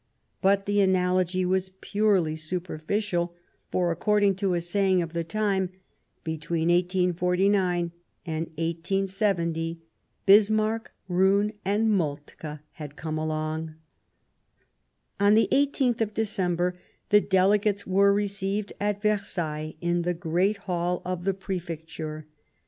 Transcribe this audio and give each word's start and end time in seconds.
But 0.41 0.65
the 0.65 0.81
analogy 0.81 1.45
w^as 1.45 1.69
purely 1.79 2.35
superficial, 2.35 3.35
for, 3.71 3.91
according 3.91 4.33
to 4.37 4.55
a 4.55 4.59
saying 4.61 4.99
of 5.03 5.13
the 5.13 5.23
time," 5.23 5.69
Between 6.23 6.69
1849 6.69 7.91
and 8.25 8.47
1870 8.47 9.79
Bismarck, 10.25 10.91
Roon 11.07 11.53
and 11.63 11.91
Moltke 11.91 12.61
had 12.71 12.95
come 12.95 13.19
along." 13.19 13.75
On 15.19 15.35
the 15.35 15.47
i8th 15.51 16.01
of 16.01 16.15
December 16.15 16.75
the 17.09 17.21
Delegates 17.21 17.85
were 17.85 18.11
re 18.11 18.25
ceived 18.25 18.71
at 18.79 19.03
Versailles 19.03 19.75
in 19.81 20.01
the 20.01 20.15
Great 20.15 20.57
Hall 20.65 21.03
of 21.05 21.25
the 21.25 21.33
Prefec 21.35 21.87
ture. 21.95 22.25